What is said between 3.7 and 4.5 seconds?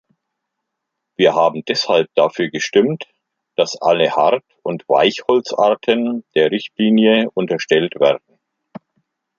alle Hart-